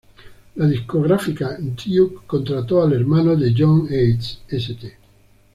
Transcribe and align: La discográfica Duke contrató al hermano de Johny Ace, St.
La 0.55 0.65
discográfica 0.65 1.59
Duke 1.59 2.21
contrató 2.25 2.81
al 2.81 2.93
hermano 2.93 3.35
de 3.35 3.53
Johny 3.55 3.85
Ace, 4.15 4.39
St. 4.47 4.93